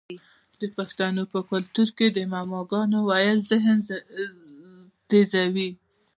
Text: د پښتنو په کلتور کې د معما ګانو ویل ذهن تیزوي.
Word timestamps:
د 0.59 0.61
پښتنو 0.77 1.23
په 1.33 1.39
کلتور 1.49 1.87
کې 1.97 2.07
د 2.11 2.17
معما 2.31 2.61
ګانو 2.71 2.99
ویل 3.09 3.39
ذهن 3.51 3.77
تیزوي. 5.09 5.69